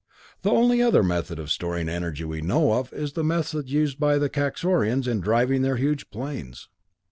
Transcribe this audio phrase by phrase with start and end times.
[0.41, 4.17] The only other method of storing energy we know of is the method used by
[4.17, 6.69] the Kaxorians in driving their huge planes.